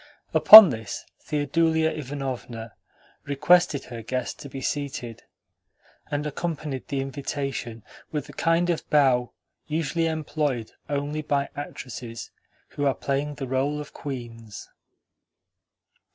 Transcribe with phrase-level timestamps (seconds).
[0.33, 2.73] Upon this Theodulia Ivanovna
[3.25, 5.21] requested her guest to be seated,
[6.09, 9.31] and accompanied the invitation with the kind of bow
[9.67, 12.31] usually employed only by actresses
[12.69, 14.67] who are playing the role of queens.